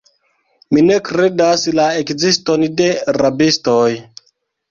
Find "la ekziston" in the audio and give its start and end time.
1.79-2.65